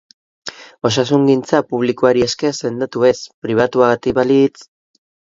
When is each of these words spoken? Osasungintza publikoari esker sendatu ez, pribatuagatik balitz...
Osasungintza 0.89 1.59
publikoari 1.73 2.23
esker 2.27 2.55
sendatu 2.67 3.05
ez, 3.09 3.13
pribatuagatik 3.47 4.17
balitz... 4.21 4.65